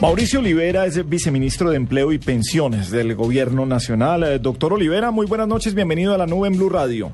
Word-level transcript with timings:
Mauricio 0.00 0.40
Olivera 0.40 0.86
es 0.86 1.08
viceministro 1.08 1.70
de 1.70 1.76
Empleo 1.76 2.12
y 2.12 2.18
Pensiones 2.18 2.90
del 2.90 3.14
Gobierno 3.14 3.64
Nacional. 3.64 4.24
Eh, 4.24 4.38
doctor 4.38 4.72
Olivera, 4.72 5.10
muy 5.10 5.26
buenas 5.26 5.48
noches. 5.48 5.74
Bienvenido 5.74 6.14
a 6.14 6.18
la 6.18 6.26
nube 6.26 6.48
en 6.48 6.56
Blue 6.56 6.68
Radio. 6.68 7.10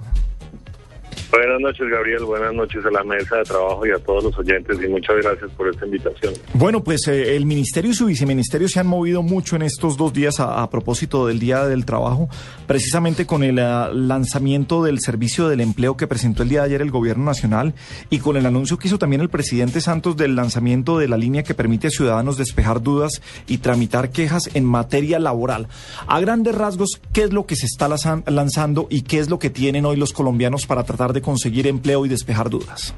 Buenas 1.30 1.60
noches, 1.60 1.86
Gabriel. 1.88 2.24
Buenas 2.24 2.52
noches 2.52 2.84
a 2.84 2.90
la 2.90 3.04
mesa 3.04 3.36
de 3.36 3.44
trabajo 3.44 3.86
y 3.86 3.90
a 3.92 3.98
todos 3.98 4.24
los 4.24 4.36
oyentes 4.38 4.76
y 4.84 4.88
muchas 4.88 5.16
gracias 5.22 5.50
por 5.52 5.68
esta 5.68 5.86
invitación. 5.86 6.34
Bueno, 6.54 6.82
pues 6.82 7.06
eh, 7.06 7.36
el 7.36 7.46
ministerio 7.46 7.92
y 7.92 7.94
su 7.94 8.06
viceministerio 8.06 8.68
se 8.68 8.80
han 8.80 8.88
movido 8.88 9.22
mucho 9.22 9.54
en 9.54 9.62
estos 9.62 9.96
dos 9.96 10.12
días 10.12 10.40
a, 10.40 10.68
propósito 10.70 11.28
del 11.28 11.38
Día 11.38 11.66
del 11.66 11.84
Trabajo, 11.84 12.28
precisamente 12.66 13.26
con 13.26 13.44
el 13.44 13.60
ah, 13.60 13.90
lanzamiento 13.92 14.82
del 14.82 14.98
servicio 15.00 15.48
del 15.48 15.60
empleo 15.60 15.96
que 15.96 16.08
presentó 16.08 16.42
el 16.42 16.48
día 16.48 16.60
de 16.60 16.66
ayer 16.66 16.82
el 16.82 16.90
Gobierno 16.90 17.24
Nacional 17.24 17.74
y 18.10 18.18
con 18.18 18.36
el 18.36 18.44
anuncio 18.44 18.78
que 18.78 18.88
hizo 18.88 18.98
también 18.98 19.20
el 19.22 19.28
presidente 19.30 19.80
Santos 19.80 20.16
del 20.16 20.34
lanzamiento 20.34 20.98
de 20.98 21.06
la 21.08 21.16
línea 21.16 21.44
que 21.44 21.54
permite 21.54 21.86
a 21.86 21.90
ciudadanos 21.90 22.38
despejar 22.38 22.82
dudas 22.82 23.22
y 23.46 23.58
tramitar 23.58 24.10
quejas 24.10 24.50
en 24.54 24.64
materia 24.64 25.20
laboral. 25.20 25.68
A 26.08 26.18
grandes 26.18 26.56
rasgos, 26.56 27.00
¿qué 27.12 27.22
es 27.22 27.32
lo 27.32 27.46
que 27.46 27.54
se 27.54 27.66
está 27.66 27.88
lanzan- 27.88 28.24
lanzando 28.28 28.88
y 28.90 29.02
qué 29.02 29.20
es 29.20 29.30
lo 29.30 29.38
que 29.38 29.50
tienen 29.50 29.86
hoy 29.86 29.96
los 29.96 30.12
colombianos 30.12 30.66
para 30.66 30.82
tratar 30.82 31.12
de 31.12 31.19
conseguir 31.20 31.66
empleo 31.66 32.04
y 32.06 32.08
despejar 32.08 32.48
dudas? 32.50 32.94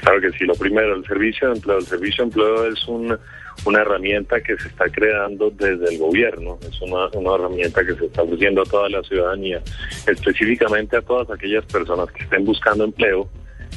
Claro 0.00 0.20
que 0.20 0.30
sí. 0.38 0.44
Lo 0.44 0.54
primero, 0.54 0.94
el 0.96 1.04
servicio 1.04 1.48
de 1.48 1.54
empleo. 1.56 1.78
El 1.78 1.86
servicio 1.86 2.24
de 2.24 2.28
empleo 2.28 2.66
es 2.66 2.88
un- 2.88 3.18
una 3.66 3.80
herramienta 3.82 4.40
que 4.40 4.56
se 4.56 4.68
está 4.68 4.86
creando 4.88 5.50
desde 5.50 5.92
el 5.92 5.98
gobierno. 5.98 6.58
Es 6.62 6.80
una, 6.80 7.08
una 7.14 7.34
herramienta 7.34 7.84
que 7.84 7.94
se 7.94 8.06
está 8.06 8.22
ofreciendo 8.22 8.62
a 8.62 8.64
toda 8.64 8.88
la 8.88 9.02
ciudadanía, 9.02 9.60
específicamente 10.06 10.96
a 10.96 11.02
todas 11.02 11.30
aquellas 11.30 11.64
personas 11.66 12.10
que 12.12 12.24
estén 12.24 12.44
buscando 12.44 12.84
empleo 12.84 13.28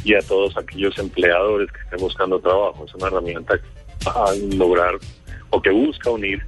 y 0.05 0.13
a 0.15 0.19
todos 0.21 0.55
aquellos 0.57 0.97
empleadores 0.97 1.69
que 1.71 1.79
estén 1.81 1.99
buscando 1.99 2.39
trabajo. 2.39 2.85
Es 2.85 2.95
una 2.95 3.07
herramienta 3.07 3.59
a 4.05 4.25
lograr 4.55 4.93
o 5.49 5.61
que 5.61 5.69
busca 5.71 6.09
unir 6.11 6.41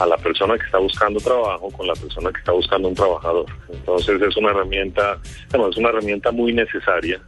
a 0.00 0.06
la 0.06 0.16
persona 0.16 0.56
que 0.56 0.64
está 0.64 0.78
buscando 0.78 1.20
trabajo 1.20 1.70
con 1.70 1.86
la 1.86 1.92
persona 1.92 2.32
que 2.32 2.38
está 2.38 2.52
buscando 2.52 2.88
un 2.88 2.94
trabajador. 2.94 3.44
Entonces 3.70 4.20
es 4.22 4.36
una 4.36 4.50
herramienta, 4.50 5.18
bueno, 5.50 5.68
es 5.68 5.76
una 5.76 5.90
herramienta 5.90 6.30
muy 6.32 6.54
necesaria. 6.54 7.20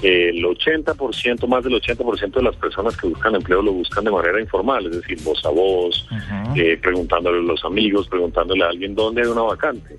El 0.00 0.44
80%, 0.44 1.46
más 1.48 1.64
del 1.64 1.74
80% 1.74 2.32
de 2.32 2.42
las 2.42 2.56
personas 2.56 2.96
que 2.96 3.08
buscan 3.08 3.34
empleo 3.34 3.62
lo 3.62 3.72
buscan 3.72 4.04
de 4.04 4.10
manera 4.12 4.40
informal, 4.40 4.86
es 4.86 4.92
decir, 5.00 5.18
voz 5.22 5.44
a 5.44 5.50
voz, 5.50 6.08
eh, 6.56 6.78
preguntándole 6.80 7.38
a 7.38 7.42
los 7.42 7.64
amigos, 7.64 8.08
preguntándole 8.08 8.64
a 8.64 8.68
alguien 8.68 8.94
dónde 8.94 9.22
hay 9.22 9.28
una 9.28 9.42
vacante. 9.42 9.96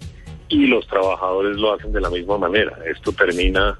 Y 0.50 0.68
los 0.68 0.88
trabajadores 0.88 1.58
lo 1.58 1.74
hacen 1.74 1.92
de 1.92 2.02
la 2.02 2.10
misma 2.10 2.38
manera. 2.38 2.78
Esto 2.86 3.12
termina, 3.12 3.78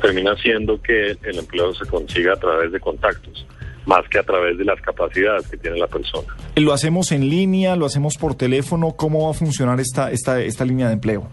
termina 0.00 0.32
haciendo 0.32 0.80
que 0.80 1.16
el 1.22 1.38
empleo 1.38 1.74
se 1.74 1.86
consiga 1.86 2.34
a 2.34 2.36
través 2.36 2.72
de 2.72 2.80
contactos, 2.80 3.46
más 3.90 4.08
que 4.08 4.18
a 4.20 4.22
través 4.22 4.56
de 4.56 4.64
las 4.64 4.80
capacidades 4.80 5.48
que 5.48 5.56
tiene 5.56 5.76
la 5.76 5.88
persona. 5.88 6.32
¿Lo 6.54 6.72
hacemos 6.72 7.10
en 7.10 7.28
línea? 7.28 7.74
¿Lo 7.74 7.86
hacemos 7.86 8.16
por 8.16 8.36
teléfono? 8.36 8.92
¿Cómo 8.96 9.24
va 9.24 9.32
a 9.32 9.34
funcionar 9.34 9.80
esta, 9.80 10.12
esta, 10.12 10.40
esta 10.40 10.64
línea 10.64 10.86
de 10.86 10.92
empleo? 10.92 11.28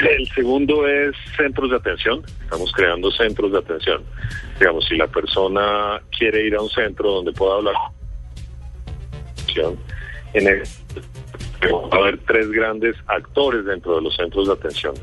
El 0.09 0.27
segundo 0.29 0.87
es 0.87 1.15
centros 1.37 1.69
de 1.69 1.75
atención. 1.75 2.23
Estamos 2.43 2.71
creando 2.71 3.11
centros 3.11 3.51
de 3.51 3.59
atención. 3.59 4.03
Digamos, 4.59 4.85
si 4.85 4.95
la 4.95 5.07
persona 5.07 6.01
quiere 6.17 6.45
ir 6.45 6.55
a 6.55 6.61
un 6.61 6.69
centro 6.69 7.11
donde 7.11 7.31
pueda 7.33 7.55
hablar, 7.55 7.75
en 10.33 10.47
el, 10.47 10.63
va 11.71 11.97
a 11.97 12.01
haber 12.01 12.17
tres 12.19 12.49
grandes 12.51 12.95
actores 13.07 13.65
dentro 13.65 13.95
de 13.95 14.01
los 14.01 14.15
centros 14.15 14.47
de 14.47 14.53
atención. 14.53 14.93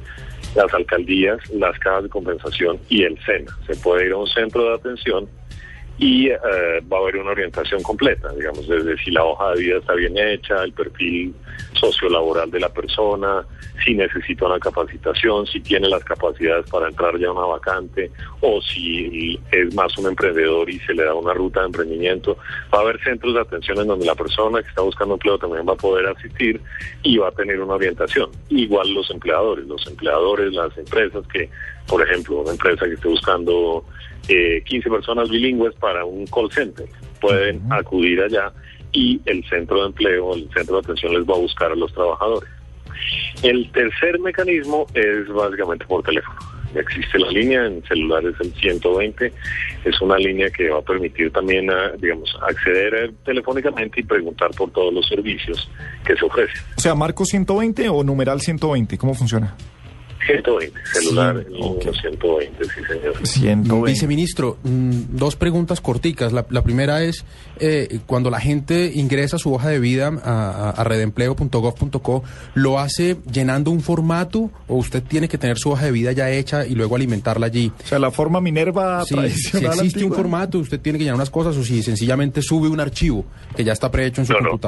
Las 0.57 0.73
alcaldías, 0.73 1.39
las 1.51 1.79
cajas 1.79 2.05
de 2.05 2.09
compensación 2.09 2.79
y 2.89 3.05
el 3.05 3.19
SENA. 3.25 3.57
Se 3.67 3.77
puede 3.77 4.07
ir 4.07 4.13
a 4.13 4.17
un 4.17 4.27
centro 4.27 4.65
de 4.65 4.75
atención 4.75 5.29
y 5.99 6.29
eh, 6.29 6.39
va 6.91 6.99
a 6.99 7.01
haber 7.01 7.17
una 7.17 7.33
orientación 7.33 7.83
completa, 7.83 8.33
digamos, 8.33 8.69
desde 8.69 8.97
si 8.99 9.11
la 9.11 9.25
hoja 9.25 9.53
de 9.53 9.61
vida 9.61 9.79
está 9.79 9.95
bien 9.95 10.17
hecha, 10.17 10.63
el 10.63 10.73
perfil 10.73 11.35
sociolaboral 11.75 12.51
de 12.51 12.61
la 12.61 12.69
persona, 12.69 13.45
si 13.85 13.95
necesita 13.95 14.47
una 14.47 14.59
capacitación, 14.61 15.47
si 15.47 15.61
tiene 15.61 15.89
las 15.89 16.05
capacidades 16.05 16.69
para 16.71 16.89
entrar 16.89 17.19
ya 17.19 17.29
a 17.29 17.33
una 17.33 17.47
vacante 17.47 18.11
o 18.41 18.61
si 18.63 19.39
es 19.51 19.75
más 19.75 19.97
un 19.99 20.07
emprendedor 20.07 20.71
y 20.71 20.79
se 20.81 20.95
le 20.95 21.05
da 21.05 21.15
una 21.15 21.35
ruta 21.35 21.61
de 21.61 21.67
emprendimiento. 21.67 22.37
Va 22.73 22.79
a 22.79 22.83
haber 22.83 23.03
centros 23.03 23.35
de 23.35 23.41
atención 23.41 23.79
en 23.79 23.89
donde 23.89 24.07
la 24.07 24.15
persona 24.15 24.63
que 24.63 24.69
está 24.69 24.83
buscando 24.83 25.15
empleo 25.15 25.39
también 25.39 25.67
va 25.69 25.73
a 25.73 25.77
poder 25.77 26.07
asistir 26.07 26.61
y 27.03 27.19
va 27.19 27.29
a 27.29 27.33
tener 27.33 27.61
una 27.61 27.75
orientación. 27.75 28.31
Igual 28.51 28.93
los 28.95 29.11
empleadores, 29.11 29.67
los 29.67 29.85
empleadores, 29.87 30.53
las 30.53 30.77
empresas 30.79 31.27
que, 31.29 31.49
por 31.87 32.03
ejemplo, 32.03 32.41
una 32.41 32.53
empresa 32.53 32.87
que 32.87 32.95
esté 32.95 33.09
buscando 33.09 33.85
eh, 34.29 34.63
15 34.65 34.91
personas 34.91 35.31
bilingües 35.31 35.75
para 35.77 36.05
un 36.05 36.27
call 36.27 36.51
center. 36.51 36.87
Pueden 37.21 37.63
acudir 37.71 38.21
allá 38.23 38.53
y 38.93 39.21
el 39.27 39.45
centro 39.49 39.81
de 39.81 39.87
empleo, 39.87 40.35
el 40.35 40.49
centro 40.55 40.77
de 40.77 40.81
atención 40.81 41.15
les 41.15 41.29
va 41.29 41.35
a 41.35 41.39
buscar 41.39 41.73
a 41.73 41.75
los 41.75 41.93
trabajadores. 41.93 42.49
El 43.43 43.71
tercer 43.73 44.19
mecanismo 44.19 44.87
es 44.95 45.29
básicamente 45.29 45.85
por 45.87 46.03
teléfono. 46.03 46.39
Existe 46.75 47.19
la 47.19 47.31
línea, 47.31 47.65
en 47.65 47.83
celulares 47.85 48.35
el 48.41 48.53
120, 48.53 49.33
es 49.85 50.01
una 50.03 50.19
línea 50.19 50.51
que 50.51 50.69
va 50.69 50.81
a 50.81 50.83
permitir 50.83 51.31
también, 51.33 51.71
a, 51.71 51.93
digamos, 51.99 52.37
acceder 52.47 53.13
telefónicamente 53.25 54.01
y 54.01 54.03
preguntar 54.03 54.51
por 54.51 54.71
todos 54.73 54.93
los 54.93 55.09
servicios 55.09 55.71
que 56.05 56.15
se 56.15 56.25
ofrecen. 56.27 56.61
O 56.77 56.81
sea, 56.81 56.95
marco 56.95 57.25
120 57.25 57.89
o 57.89 58.05
numeral 58.05 58.41
120, 58.41 58.99
¿cómo 58.99 59.15
funciona? 59.15 59.55
120, 60.27 60.79
celular, 60.93 61.37
Sí, 61.47 61.55
el 61.55 61.63
ok. 61.63 61.69
número 61.85 61.93
120, 61.95 62.65
sí 62.65 62.71
señor. 62.87 63.27
120. 63.27 63.91
Viceministro, 63.93 64.59
mm, 64.63 64.91
dos 65.17 65.37
preguntas 65.37 65.81
corticas. 65.81 66.33
La, 66.33 66.47
la 66.51 66.63
primera 66.63 67.03
es, 67.03 67.25
eh, 67.61 68.01
cuando 68.07 68.29
la 68.31 68.41
gente 68.41 68.91
ingresa 68.95 69.39
su 69.39 69.53
hoja 69.55 69.69
de 69.69 69.79
vida 69.79 70.09
a, 70.25 70.71
a- 70.77 70.85
redempleo.gov.co, 70.85 72.23
¿lo 72.55 72.79
hace 72.79 73.17
llenando 73.31 73.71
un 73.71 73.81
formato 73.81 74.51
o 74.67 74.77
usted 74.77 75.03
tiene 75.03 75.29
que 75.29 75.39
tener 75.39 75.59
su 75.59 75.71
hoja 75.71 75.87
de 75.87 75.93
vida 75.93 76.13
ya 76.13 76.31
hecha 76.31 76.67
y 76.67 76.75
luego 76.75 76.97
alimentarla 76.97 77.47
allí? 77.47 77.73
O 77.85 77.87
sea, 77.87 77.99
la 77.99 78.11
forma 78.11 78.41
minerva 78.41 79.05
Si, 79.05 79.15
si 79.31 79.65
existe 79.65 80.05
un 80.05 80.13
formato, 80.13 80.59
usted 80.59 80.81
tiene 80.81 80.99
que 80.99 81.05
llenar 81.05 81.17
unas 81.17 81.31
cosas 81.31 81.57
o 81.57 81.65
si 81.65 81.83
sencillamente 81.83 82.43
sube 82.43 82.69
un 82.69 82.81
archivo 82.81 83.25
que 83.57 83.65
ya 83.65 83.73
está 83.73 83.91
prehecho 83.91 84.21
en 84.23 84.27
su 84.27 84.33
No, 84.35 84.41
no. 84.41 84.59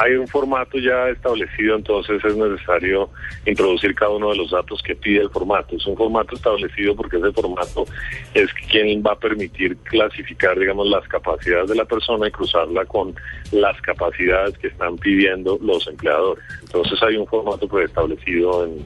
Hay 0.00 0.14
un 0.14 0.28
formato 0.28 0.78
ya 0.78 1.08
establecido, 1.08 1.74
entonces 1.74 2.24
es 2.24 2.36
necesario 2.36 3.10
introducir 3.44 3.96
cada 3.96 4.12
uno 4.12 4.30
de 4.30 4.36
los 4.36 4.50
datos 4.52 4.80
que 4.80 4.94
pide 4.94 5.22
el 5.22 5.30
formato. 5.30 5.74
Es 5.74 5.84
un 5.86 5.96
formato 5.96 6.36
establecido 6.36 6.94
porque 6.94 7.16
ese 7.16 7.32
formato 7.32 7.84
es 8.32 8.48
quien 8.70 9.02
va 9.02 9.14
a 9.14 9.18
permitir 9.18 9.76
clasificar, 9.78 10.56
digamos, 10.56 10.86
las 10.86 11.06
capacidades 11.08 11.70
de 11.70 11.74
la 11.74 11.84
persona 11.84 12.28
y 12.28 12.30
cruzarla 12.30 12.84
con 12.84 13.12
las 13.50 13.80
capacidades 13.80 14.56
que 14.58 14.68
están 14.68 14.96
pidiendo 14.98 15.58
los 15.60 15.84
empleadores. 15.88 16.44
Entonces 16.62 17.02
hay 17.02 17.16
un 17.16 17.26
formato 17.26 17.66
preestablecido 17.66 18.66
en, 18.66 18.84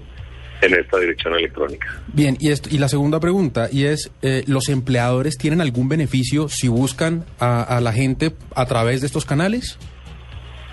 en 0.62 0.80
esta 0.80 0.98
dirección 0.98 1.34
electrónica. 1.34 1.88
Bien, 2.10 2.38
y, 2.40 2.50
esto, 2.52 2.70
y 2.72 2.78
la 2.78 2.88
segunda 2.88 3.20
pregunta, 3.20 3.68
y 3.70 3.84
es, 3.84 4.10
eh, 4.22 4.44
¿los 4.46 4.70
empleadores 4.70 5.36
tienen 5.36 5.60
algún 5.60 5.90
beneficio 5.90 6.48
si 6.48 6.68
buscan 6.68 7.26
a, 7.38 7.62
a 7.62 7.82
la 7.82 7.92
gente 7.92 8.32
a 8.54 8.64
través 8.64 9.02
de 9.02 9.08
estos 9.08 9.26
canales? 9.26 9.78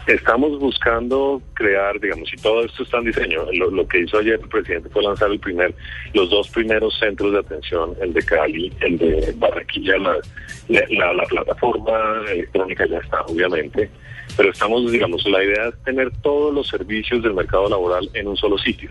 Estamos 0.10 0.58
buscando 0.58 1.40
crear, 1.54 2.00
digamos, 2.00 2.34
y 2.34 2.38
todo 2.38 2.66
esto 2.66 2.82
está 2.82 2.98
en 2.98 3.06
diseño. 3.06 3.46
Lo, 3.54 3.88
que 3.88 4.00
hizo 4.00 4.18
ayer 4.18 4.40
el 4.42 4.50
presidente 4.50 4.90
fue 4.90 5.04
lanzar 5.04 5.30
el 5.30 5.40
primer, 5.40 5.76
los 6.16 6.32
dos 6.32 6.50
primeros 6.50 6.98
centros 6.98 7.32
de 7.32 7.38
atención, 7.38 7.94
el 8.02 8.12
de 8.12 8.24
Cali, 8.24 8.74
el 8.82 8.98
de 8.98 9.36
Barranquilla, 9.38 10.00
la, 10.00 10.18
la, 10.68 11.14
la 11.14 11.24
plataforma 11.26 12.24
electrónica 12.28 12.88
ya 12.88 12.98
está, 12.98 13.22
obviamente, 13.22 13.88
pero 14.36 14.50
estamos, 14.50 14.92
digamos, 14.92 15.24
la 15.28 15.44
idea 15.44 15.68
es 15.68 15.84
tener 15.84 16.10
todos 16.24 16.56
los 16.56 16.68
servicios 16.68 17.22
del 17.22 17.36
mercado 17.36 17.70
laboral 17.70 18.10
en 18.16 18.30
un 18.30 18.36
solo 18.36 18.58
sitio. 18.58 18.90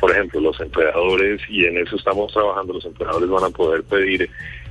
Por 0.00 0.12
ejemplo, 0.12 0.40
los 0.40 0.58
empleadores, 0.62 1.42
y 1.50 1.66
en 1.66 1.76
eso 1.76 1.96
estamos 1.96 2.32
trabajando, 2.32 2.72
los 2.72 2.86
empleadores 2.86 3.28
van 3.28 3.44
a 3.44 3.50
poder 3.50 3.82
pedir 3.82 4.30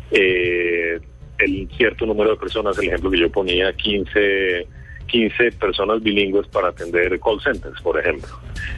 eh, 0.10 1.00
el 1.38 1.70
cierto 1.78 2.08
número 2.08 2.32
de 2.32 2.38
personas, 2.38 2.80
el 2.80 2.88
ejemplo 2.88 3.12
que 3.12 3.20
yo 3.20 3.32
ponía, 3.32 3.72
15 3.74 4.68
15 5.08 5.52
personas 5.54 6.02
bilingües 6.02 6.48
para 6.48 6.70
atender 6.70 7.20
call 7.20 7.42
centers, 7.42 7.82
por 7.82 8.00
ejemplo. 8.00 8.30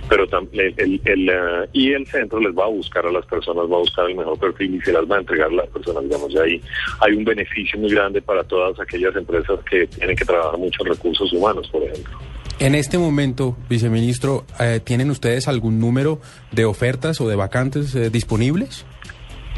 Pero 0.08 0.26
el, 0.54 0.74
el, 0.78 1.02
el 1.06 1.30
uh, 1.30 1.68
y 1.74 1.94
el 1.94 2.06
centro 2.08 2.40
les 2.40 2.56
va 2.56 2.66
a 2.66 2.70
buscar 2.70 3.06
a 3.06 3.12
las 3.12 3.26
personas, 3.26 3.66
va 3.66 3.76
a 3.76 3.80
buscar 3.80 4.10
el 4.10 4.16
mejor 4.16 4.40
perfil 4.40 4.76
y 4.76 4.82
se 4.82 4.94
las 4.94 5.10
va 5.10 5.18
a 5.18 5.20
entregar 5.20 5.50
a 5.50 5.54
las 5.54 5.68
personas. 5.68 6.04
Digamos, 6.04 6.34
ya 6.34 6.42
ahí 6.42 6.62
hay 7.02 7.14
un 7.14 7.26
beneficio 7.26 7.80
muy 7.80 7.90
grande 7.90 8.22
para 8.22 8.44
todas 8.44 8.80
aquellas 8.80 9.16
empresas 9.16 9.60
que 9.70 9.88
tienen 9.88 10.16
que 10.16 10.26
trabajar 10.26 10.58
mucho 10.58 10.84
en 10.84 10.94
recursos 10.94 11.32
humanos, 11.34 11.68
por 11.70 11.84
ejemplo. 11.84 12.18
En 12.60 12.76
este 12.76 12.98
momento, 12.98 13.56
viceministro, 13.70 14.46
eh, 14.60 14.82
¿tienen 14.84 15.10
ustedes 15.12 15.48
algún 15.48 15.80
número 15.80 16.20
de 16.52 16.66
ofertas 16.66 17.22
o 17.22 17.30
de 17.30 17.38
vacantes 17.38 17.96
eh, 17.96 18.10
disponibles? 18.10 18.86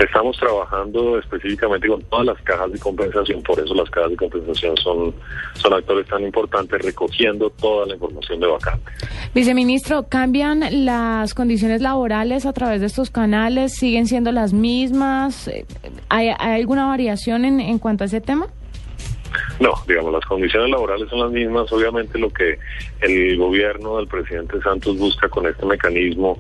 Estamos 0.02 0.36
trabajando 0.38 1.20
específicamente 1.20 1.88
con 1.88 2.02
todas 2.04 2.26
las 2.26 2.42
cajas 2.42 2.72
de 2.72 2.80
compensación, 2.80 3.44
por 3.44 3.60
eso 3.60 3.76
las 3.76 3.88
cajas 3.92 4.10
de 4.10 4.18
compensación 4.18 4.76
son, 4.78 5.14
son 5.54 5.74
actores 5.74 6.08
tan 6.08 6.24
importantes, 6.24 6.82
recogiendo 6.82 7.52
toda 7.52 7.86
la 7.86 7.94
información 7.94 8.40
de 8.40 8.48
vacantes. 8.48 8.96
Viceministro, 9.36 10.08
¿cambian 10.10 10.86
las 10.86 11.36
condiciones 11.36 11.82
laborales 11.82 12.48
a 12.48 12.54
través 12.54 12.82
de 12.82 12.88
estos 12.88 13.12
canales? 13.12 13.76
¿Siguen 13.76 14.08
siendo 14.08 14.32
las 14.32 14.54
mismas? 14.54 15.52
¿Hay, 16.10 16.30
hay 16.30 16.60
alguna 16.60 16.88
variación 16.88 17.46
en, 17.46 17.60
en 17.60 17.78
cuanto 17.78 18.04
a 18.04 18.08
ese 18.08 18.22
tema? 18.22 18.48
No, 19.60 19.74
digamos, 19.88 20.12
las 20.14 20.26
condiciones 20.26 20.72
laborales 20.72 21.08
son 21.10 21.20
las 21.20 21.32
mismas. 21.32 21.72
Obviamente 21.72 22.18
lo 22.18 22.32
que 22.32 22.58
el 23.02 23.38
gobierno 23.38 23.98
del 23.98 24.08
presidente 24.08 24.60
Santos 24.62 24.98
busca 24.98 25.30
con 25.30 25.46
este 25.46 25.66
mecanismo 25.66 26.40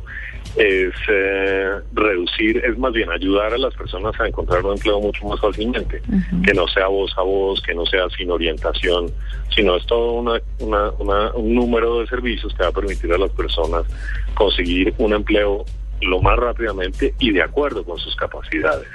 es 0.56 0.94
eh, 1.10 1.72
reducir, 1.94 2.58
es 2.66 2.78
más 2.78 2.94
bien 2.94 3.10
ayudar 3.10 3.54
a 3.54 3.58
las 3.58 3.74
personas 3.74 4.20
a 4.20 4.28
encontrar 4.28 4.66
un 4.66 4.74
empleo 4.74 5.00
mucho 5.00 5.26
más 5.26 5.40
fácilmente, 5.40 6.02
uh 6.08 6.12
-huh. 6.12 6.46
que 6.46 6.54
no 6.54 6.68
sea 6.68 6.88
voz 6.88 7.14
a 7.18 7.22
voz, 7.22 7.62
que 7.62 7.74
no 7.74 7.86
sea 7.86 8.10
sin 8.18 8.30
orientación, 8.30 9.12
sino 9.56 9.76
es 9.78 9.86
todo 9.86 10.14
una, 10.14 10.42
una, 10.60 10.92
una, 11.00 11.32
un 11.34 11.56
número 11.56 12.00
de 12.00 12.08
servicios 12.08 12.54
que 12.54 12.64
va 12.64 12.70
a 12.70 12.74
permitir 12.74 13.12
a 13.14 13.18
las 13.18 13.32
personas 13.32 13.86
conseguir 14.34 14.94
un 14.98 15.14
empleo 15.14 15.66
lo 16.02 16.20
más 16.20 16.38
rápidamente 16.38 17.14
y 17.20 17.32
de 17.32 17.42
acuerdo 17.44 17.84
con 17.84 17.98
sus 18.00 18.16
capacidades. 18.16 18.88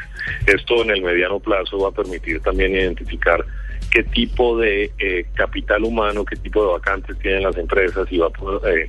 Esto 0.47 0.83
en 0.83 0.91
el 0.91 1.03
mediano 1.03 1.39
plazo 1.39 1.79
va 1.79 1.89
a 1.89 1.93
permitir 1.93 2.41
también 2.41 2.73
identificar 2.73 3.45
qué 3.91 4.03
tipo 4.03 4.59
de 4.59 4.91
eh, 4.99 5.27
capital 5.35 5.85
humano, 5.85 6.25
qué 6.25 6.37
tipo 6.37 6.67
de 6.67 6.73
vacantes 6.73 7.19
tienen 7.21 7.45
las 7.45 7.57
empresas 7.57 8.07
y 8.11 8.19
va 8.19 8.27
a 8.27 8.31
poder, 8.31 8.79
eh, 8.81 8.87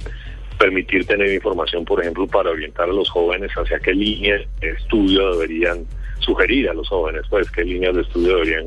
permitir 0.57 1.05
tener 1.05 1.31
información, 1.33 1.85
por 1.85 2.01
ejemplo, 2.01 2.27
para 2.27 2.51
orientar 2.51 2.89
a 2.89 2.93
los 2.93 3.09
jóvenes 3.09 3.51
hacia 3.51 3.79
qué 3.79 3.93
líneas 3.93 4.41
de 4.59 4.71
estudio 4.71 5.33
deberían 5.33 5.85
sugerir 6.19 6.69
a 6.69 6.73
los 6.73 6.87
jóvenes, 6.89 7.23
pues 7.29 7.49
qué 7.51 7.63
líneas 7.63 7.95
de 7.95 8.01
estudio 8.01 8.37
deberían, 8.37 8.65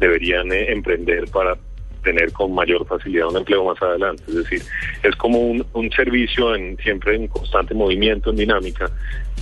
deberían 0.00 0.52
eh, 0.52 0.72
emprender 0.72 1.26
para 1.30 1.56
tener 2.02 2.32
con 2.32 2.54
mayor 2.54 2.86
facilidad 2.86 3.28
un 3.28 3.36
empleo 3.36 3.64
más 3.64 3.82
adelante. 3.82 4.22
Es 4.28 4.34
decir, 4.36 4.62
es 5.02 5.16
como 5.16 5.40
un, 5.40 5.66
un 5.72 5.90
servicio 5.90 6.54
en, 6.54 6.76
siempre 6.78 7.16
en 7.16 7.26
constante 7.26 7.74
movimiento, 7.74 8.30
en 8.30 8.36
dinámica, 8.36 8.90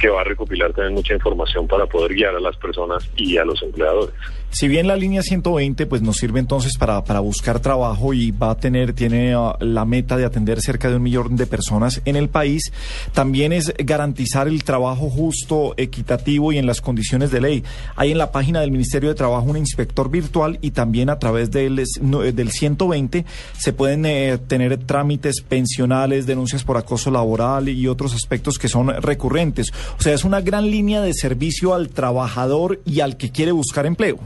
que 0.00 0.08
va 0.08 0.20
a 0.20 0.24
recopilar 0.24 0.72
también 0.72 0.94
mucha 0.94 1.14
información 1.14 1.66
para 1.66 1.86
poder 1.86 2.14
guiar 2.14 2.34
a 2.34 2.40
las 2.40 2.56
personas 2.56 3.08
y 3.16 3.36
a 3.36 3.44
los 3.44 3.62
empleadores. 3.62 4.14
Si 4.50 4.68
bien 4.68 4.86
la 4.86 4.94
línea 4.94 5.22
120 5.22 5.86
pues 5.86 6.00
nos 6.00 6.16
sirve 6.16 6.38
entonces 6.38 6.78
para, 6.78 7.02
para 7.02 7.18
buscar 7.18 7.58
trabajo 7.58 8.14
y 8.14 8.30
va 8.30 8.50
a 8.50 8.56
tener, 8.56 8.92
tiene 8.92 9.36
uh, 9.36 9.54
la 9.58 9.84
meta 9.84 10.16
de 10.16 10.24
atender 10.24 10.60
cerca 10.60 10.88
de 10.88 10.96
un 10.96 11.02
millón 11.02 11.34
de 11.34 11.46
personas 11.46 12.00
en 12.04 12.14
el 12.14 12.28
país, 12.28 12.72
también 13.12 13.52
es 13.52 13.74
garantizar 13.76 14.46
el 14.46 14.62
trabajo 14.62 15.10
justo, 15.10 15.74
equitativo 15.76 16.52
y 16.52 16.58
en 16.58 16.66
las 16.66 16.80
condiciones 16.80 17.32
de 17.32 17.40
ley. 17.40 17.64
Hay 17.96 18.12
en 18.12 18.18
la 18.18 18.30
página 18.30 18.60
del 18.60 18.70
Ministerio 18.70 19.08
de 19.08 19.16
Trabajo 19.16 19.46
un 19.46 19.56
inspector 19.56 20.08
virtual 20.08 20.58
y 20.60 20.70
también 20.70 21.10
a 21.10 21.18
través 21.18 21.50
del, 21.50 21.76
del 21.76 22.50
120 22.50 23.24
se 23.58 23.72
pueden 23.72 24.06
eh, 24.06 24.38
tener 24.38 24.78
trámites 24.78 25.40
pensionales, 25.40 26.26
denuncias 26.26 26.62
por 26.62 26.76
acoso 26.76 27.10
laboral 27.10 27.68
y 27.68 27.88
otros 27.88 28.14
aspectos 28.14 28.58
que 28.58 28.68
son 28.68 28.88
recurrentes. 29.02 29.72
O 29.98 30.02
sea, 30.02 30.14
es 30.14 30.24
una 30.24 30.40
gran 30.40 30.70
línea 30.70 31.00
de 31.00 31.14
servicio 31.14 31.74
al 31.74 31.88
trabajador 31.88 32.80
y 32.84 33.00
al 33.00 33.16
que 33.16 33.30
quiere 33.30 33.52
buscar 33.52 33.86
empleo. 33.86 34.18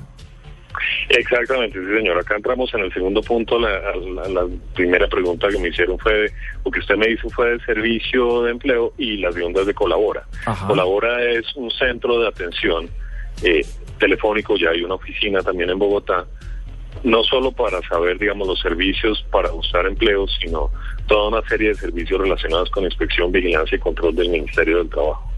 Exactamente, 1.08 1.78
sí, 1.78 1.87
señor. 1.96 2.19
Acá 2.19 2.37
entramos 2.37 2.72
en 2.75 2.81
el 2.81 2.93
segundo 2.93 3.22
punto. 3.22 3.58
La, 3.58 3.81
la, 3.96 4.28
la, 4.28 4.46
primera 4.75 5.08
pregunta 5.08 5.49
que 5.49 5.58
me 5.58 5.69
hicieron 5.69 5.99
fue, 5.99 6.31
o 6.62 6.70
que 6.70 6.81
usted 6.81 6.96
me 6.96 7.10
hizo 7.10 7.28
fue 7.31 7.52
de 7.52 7.60
servicio 7.64 8.43
de 8.43 8.52
empleo 8.52 8.93
y 8.99 9.16
la 9.19 9.32
segunda 9.32 9.62
es 9.62 9.66
de 9.66 9.75
Colabora. 9.75 10.25
Ajá. 10.46 10.66
Colabora 10.66 11.22
es 11.25 11.55
un 11.56 11.70
centro 11.70 12.20
de 12.20 12.28
atención 12.28 12.88
eh, 13.43 13.64
telefónico, 13.99 14.56
ya 14.56 14.70
hay 14.70 14.82
una 14.82 14.94
oficina 14.94 15.40
también 15.43 15.70
en 15.70 15.78
Bogotá, 15.78 16.26
no 17.04 17.22
solo 17.22 17.52
para 17.52 17.81
saber, 17.82 18.19
digamos, 18.19 18.49
los 18.49 18.61
servicios 18.61 19.25
para 19.31 19.50
buscar 19.50 19.87
empleo, 19.87 20.26
sino 20.28 20.70
toda 21.06 21.28
una 21.28 21.49
serie 21.49 21.69
de 21.69 21.75
servicios 21.75 22.20
relacionados 22.20 22.70
con 22.70 22.84
inspección, 22.84 23.32
vigilancia 23.32 23.76
y 23.76 23.81
control 23.81 24.14
del 24.14 24.28
Ministerio 24.28 24.78
del 24.78 24.88
Trabajo. 24.88 25.31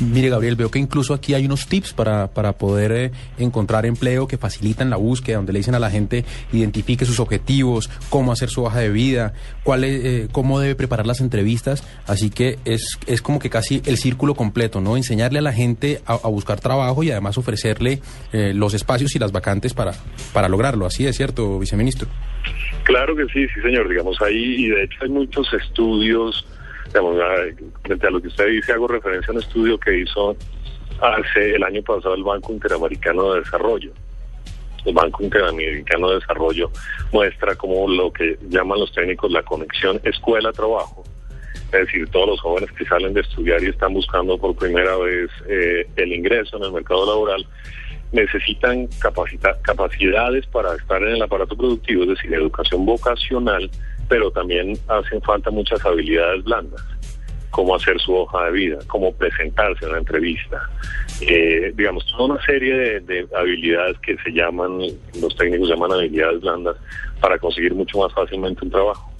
Mire, 0.00 0.28
Gabriel, 0.30 0.54
veo 0.54 0.70
que 0.70 0.78
incluso 0.78 1.12
aquí 1.12 1.34
hay 1.34 1.44
unos 1.46 1.66
tips 1.66 1.92
para, 1.92 2.28
para 2.28 2.52
poder 2.52 2.92
eh, 2.92 3.10
encontrar 3.38 3.84
empleo 3.84 4.28
que 4.28 4.38
facilitan 4.38 4.90
la 4.90 4.96
búsqueda, 4.96 5.36
donde 5.36 5.52
le 5.52 5.58
dicen 5.58 5.74
a 5.74 5.80
la 5.80 5.90
gente 5.90 6.24
identifique 6.52 7.04
sus 7.04 7.18
objetivos, 7.18 7.90
cómo 8.08 8.30
hacer 8.30 8.48
su 8.48 8.62
hoja 8.62 8.78
de 8.78 8.90
vida, 8.90 9.32
cuál 9.64 9.84
es, 9.84 10.04
eh, 10.04 10.28
cómo 10.30 10.60
debe 10.60 10.76
preparar 10.76 11.06
las 11.06 11.20
entrevistas. 11.20 11.82
Así 12.06 12.30
que 12.30 12.58
es, 12.64 12.98
es 13.06 13.22
como 13.22 13.40
que 13.40 13.50
casi 13.50 13.82
el 13.86 13.96
círculo 13.96 14.34
completo, 14.34 14.80
¿no? 14.80 14.96
Enseñarle 14.96 15.40
a 15.40 15.42
la 15.42 15.52
gente 15.52 16.00
a, 16.06 16.14
a 16.14 16.28
buscar 16.28 16.60
trabajo 16.60 17.02
y 17.02 17.10
además 17.10 17.36
ofrecerle 17.36 18.00
eh, 18.32 18.52
los 18.54 18.74
espacios 18.74 19.16
y 19.16 19.18
las 19.18 19.32
vacantes 19.32 19.74
para, 19.74 19.92
para 20.32 20.48
lograrlo. 20.48 20.86
Así 20.86 21.06
es 21.06 21.16
cierto, 21.16 21.58
viceministro. 21.58 22.08
Claro 22.84 23.16
que 23.16 23.24
sí, 23.32 23.46
sí, 23.54 23.60
señor. 23.62 23.88
Digamos, 23.88 24.20
ahí, 24.22 24.64
y 24.64 24.68
de 24.68 24.84
hecho 24.84 24.98
hay 25.02 25.10
muchos 25.10 25.52
estudios 25.52 26.46
digamos, 26.88 27.16
frente 27.82 28.06
a 28.06 28.10
lo 28.10 28.20
que 28.20 28.28
usted 28.28 28.46
dice, 28.48 28.72
hago 28.72 28.88
referencia 28.88 29.30
a 29.30 29.36
un 29.36 29.42
estudio 29.42 29.78
que 29.78 29.98
hizo 29.98 30.36
hace 31.00 31.54
el 31.54 31.62
año 31.62 31.82
pasado 31.82 32.14
el 32.14 32.24
Banco 32.24 32.52
Interamericano 32.52 33.32
de 33.32 33.40
Desarrollo. 33.40 33.92
El 34.84 34.94
Banco 34.94 35.22
Interamericano 35.22 36.08
de 36.08 36.14
Desarrollo 36.16 36.70
muestra 37.12 37.54
como 37.54 37.88
lo 37.88 38.12
que 38.12 38.38
llaman 38.48 38.80
los 38.80 38.92
técnicos 38.92 39.30
la 39.30 39.42
conexión 39.42 40.00
escuela-trabajo. 40.04 41.04
Es 41.72 41.86
decir, 41.86 42.08
todos 42.08 42.28
los 42.28 42.40
jóvenes 42.40 42.70
que 42.72 42.84
salen 42.86 43.12
de 43.12 43.20
estudiar 43.20 43.62
y 43.62 43.66
están 43.66 43.92
buscando 43.92 44.38
por 44.38 44.56
primera 44.56 44.96
vez 44.96 45.30
eh, 45.48 45.86
el 45.96 46.12
ingreso 46.14 46.56
en 46.56 46.64
el 46.64 46.72
mercado 46.72 47.06
laboral 47.06 47.46
necesitan 48.12 48.86
capacita 48.98 49.54
capacidades 49.62 50.46
para 50.46 50.74
estar 50.74 51.02
en 51.02 51.16
el 51.16 51.22
aparato 51.22 51.54
productivo, 51.54 52.04
es 52.04 52.08
decir, 52.10 52.32
educación 52.32 52.86
vocacional, 52.86 53.70
pero 54.08 54.30
también 54.30 54.78
hacen 54.88 55.20
falta 55.22 55.50
muchas 55.50 55.84
habilidades 55.84 56.44
blandas, 56.44 56.82
cómo 57.50 57.74
hacer 57.74 57.98
su 58.00 58.14
hoja 58.14 58.46
de 58.46 58.52
vida, 58.52 58.78
cómo 58.86 59.12
presentarse 59.12 59.84
en 59.84 59.90
una 59.90 59.98
entrevista, 59.98 60.68
eh, 61.20 61.72
digamos, 61.74 62.06
toda 62.06 62.34
una 62.34 62.44
serie 62.44 63.00
de, 63.00 63.26
habilidades 63.36 63.98
que 64.00 64.16
se 64.18 64.30
llaman, 64.30 64.78
los 65.20 65.36
técnicos 65.36 65.68
llaman 65.68 65.92
habilidades 65.92 66.40
blandas, 66.40 66.76
para 67.20 67.38
conseguir 67.38 67.74
mucho 67.74 67.98
más 67.98 68.12
fácilmente 68.12 68.64
un 68.64 68.70
trabajo. 68.70 69.12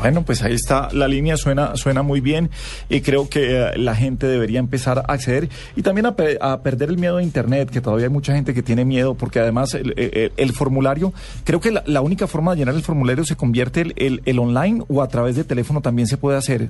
Bueno, 0.00 0.24
pues 0.24 0.42
ahí 0.42 0.54
está, 0.54 0.88
la 0.92 1.08
línea 1.08 1.36
suena, 1.36 1.76
suena 1.76 2.02
muy 2.02 2.20
bien 2.20 2.50
y 2.88 3.00
creo 3.00 3.28
que 3.28 3.56
eh, 3.56 3.78
la 3.78 3.94
gente 3.94 4.26
debería 4.26 4.58
empezar 4.58 4.98
a 4.98 5.12
acceder 5.12 5.48
y 5.76 5.82
también 5.82 6.06
a, 6.06 6.14
a, 6.40 6.62
perder 6.62 6.90
el 6.90 6.98
miedo 6.98 7.18
a 7.18 7.22
Internet, 7.22 7.70
que 7.70 7.80
todavía 7.80 8.06
hay 8.06 8.12
mucha 8.12 8.34
gente 8.34 8.54
que 8.54 8.62
tiene 8.62 8.84
miedo 8.84 9.14
porque 9.14 9.38
además 9.38 9.74
el, 9.74 9.94
el, 10.36 10.52
formulario, 10.52 11.12
creo 11.44 11.60
que 11.60 11.70
la, 11.70 12.00
única 12.00 12.26
forma 12.26 12.52
de 12.52 12.58
llenar 12.58 12.74
el 12.74 12.82
formulario 12.82 13.24
se 13.24 13.36
convierte 13.36 13.80
el, 13.96 14.22
el, 14.24 14.38
online 14.38 14.82
o 14.88 15.02
a 15.02 15.08
través 15.08 15.36
de 15.36 15.44
teléfono 15.44 15.80
también 15.80 16.08
se 16.08 16.16
puede 16.16 16.36
hacer. 16.36 16.68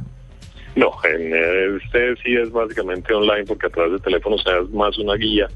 No, 0.76 0.92
en 1.04 1.35
este 1.76 2.14
sí 2.23 2.37
es 2.37 2.50
básicamente 2.52 3.12
online 3.12 3.45
porque 3.45 3.66
a 3.66 3.71
través 3.71 3.92
de 3.92 3.99
teléfono 3.99 4.38
se 4.38 4.50
da 4.50 4.61
más 4.73 4.97
una 4.99 5.14
guía 5.14 5.49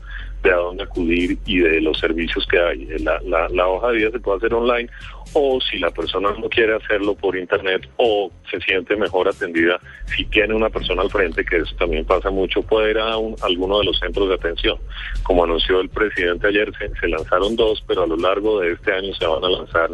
de 0.43 0.53
a 0.53 0.57
dónde 0.57 0.83
acudir 0.83 1.39
y 1.47 1.59
de 1.59 1.81
los 1.81 1.99
servicios 1.99 2.47
que 2.47 2.59
hay. 2.59 2.87
La, 2.99 3.21
la, 3.49 3.67
hoja 3.67 3.89
de 3.89 3.97
vida 3.97 4.11
se 4.11 4.21
puede 4.21 4.39
hacer 4.39 4.55
online 4.55 4.89
o 5.35 5.61
si 5.61 5.79
la 5.79 5.91
persona 5.91 6.31
no 6.39 6.49
quiere 6.49 6.75
hacerlo 6.77 7.15
por 7.15 7.37
internet 7.37 7.89
o 7.97 8.31
se 8.51 8.61
siente 8.61 8.97
mejor 8.97 9.29
atendida, 9.29 9.81
si 10.07 10.25
tiene 10.27 10.55
una 10.55 10.71
persona 10.71 11.03
al 11.03 11.11
frente, 11.11 11.45
que 11.45 11.57
eso 11.57 11.75
también 11.77 12.05
pasa 12.05 12.31
mucho, 12.31 12.63
puede 12.63 12.93
ir 12.93 12.99
a, 12.99 13.17
un, 13.17 13.35
alguno 13.43 13.81
de 13.81 13.85
los 13.85 13.99
centros 13.99 14.29
de 14.29 14.37
atención. 14.37 14.79
Como 15.25 15.45
anunció 15.45 15.81
el 15.81 15.89
presidente 15.89 16.49
ayer, 16.49 16.71
se, 16.79 17.09
lanzaron 17.09 17.57
dos, 17.57 17.83
pero 17.87 18.05
a 18.05 18.07
lo 18.07 18.17
largo 18.17 18.61
de 18.61 18.73
este 18.73 18.93
año 18.93 19.13
se 19.15 19.27
van 19.27 19.45
a 19.45 19.49
lanzar 19.49 19.91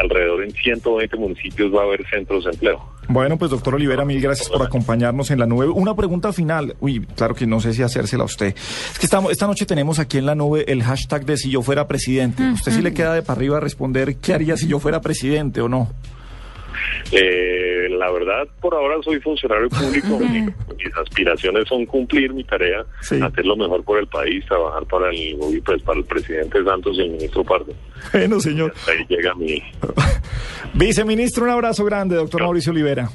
alrededor 0.00 0.44
en 0.44 0.52
120 0.52 1.16
municipios 1.16 1.74
va 1.74 1.82
a 1.82 1.84
haber 1.84 2.06
centros 2.08 2.44
de 2.44 2.50
empleo. 2.50 2.80
Bueno, 3.08 3.36
pues 3.38 3.50
doctor 3.50 3.74
Olivera, 3.74 4.04
mil 4.04 4.20
gracias 4.20 4.48
por 4.48 4.62
acompañarnos 4.62 5.32
en 5.32 5.40
la 5.40 5.46
nube. 5.46 5.66
Una 5.66 5.96
pregunta 5.96 6.32
final. 6.32 6.76
Uy, 6.78 7.04
claro 7.16 7.34
que 7.34 7.44
no 7.44 7.60
sé 7.60 7.72
si 7.72 7.82
hacérsela 7.82 8.22
a 8.22 8.26
usted. 8.26 8.54
Es 8.54 8.98
que 9.00 9.06
estamos, 9.06 9.32
esta 9.32 9.48
noche 9.48 9.66
tenemos 9.66 9.98
aquí 9.98 10.18
en 10.18 10.26
la 10.26 10.36
nube 10.36 10.64
el 10.68 10.84
hashtag 10.84 11.24
de 11.24 11.36
si 11.36 11.50
yo 11.50 11.62
fuera 11.62 11.88
presidente. 11.88 12.42
¿Usted 12.52 12.70
sí 12.70 12.82
le 12.82 12.94
queda 12.94 13.14
de 13.14 13.22
para 13.22 13.36
arriba 13.36 13.58
responder 13.58 14.16
qué 14.16 14.34
haría 14.34 14.56
si 14.56 14.68
yo 14.68 14.78
fuera 14.78 15.00
presidente 15.00 15.60
o 15.60 15.68
no? 15.68 15.90
Eh, 17.10 17.79
la 18.00 18.10
verdad, 18.10 18.48
por 18.60 18.74
ahora 18.74 18.96
soy 19.04 19.20
funcionario 19.20 19.68
público. 19.68 20.18
Mis 20.18 20.96
aspiraciones 20.96 21.68
son 21.68 21.86
cumplir 21.86 22.32
mi 22.32 22.42
tarea, 22.44 22.84
Sí. 23.02 23.20
hacer 23.22 23.44
lo 23.46 23.54
mejor 23.56 23.84
por 23.84 23.98
el 23.98 24.06
país, 24.08 24.44
trabajar 24.46 24.84
para 24.86 25.10
el, 25.10 25.38
pues, 25.64 25.82
para 25.82 25.98
el 26.00 26.04
presidente 26.06 26.64
Santos 26.64 26.96
y 26.96 27.02
el 27.02 27.10
ministro 27.10 27.44
Pardo. 27.44 27.72
Bueno, 28.12 28.40
señor. 28.40 28.72
Ahí 28.88 29.04
llega 29.08 29.34
mi, 29.34 29.62
Viceministro, 30.74 31.44
un 31.44 31.50
abrazo 31.50 31.84
grande, 31.84 32.16
doctor 32.16 32.42
Mauricio 32.42 32.72
Olivera. 32.72 33.08